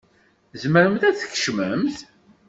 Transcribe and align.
Tzemremt 0.51 1.03
ad 1.09 1.15
tkecmemt. 1.17 1.97